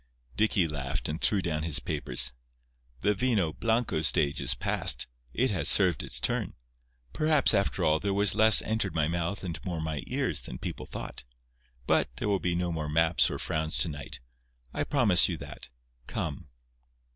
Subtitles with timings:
[0.35, 2.33] Dicky laughed and threw down his papers.
[3.01, 5.05] "The vino blanco stage is past.
[5.31, 6.55] It has served its turn.
[7.13, 10.87] Perhaps, after all, there was less entered my mouth and more my ears than people
[10.87, 11.23] thought.
[11.85, 14.19] But, there will be no more maps or frowns to night.
[14.73, 15.69] I promise you that.
[16.07, 16.47] Come."